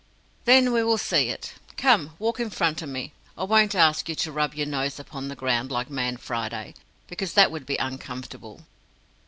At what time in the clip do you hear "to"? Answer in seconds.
4.15-4.31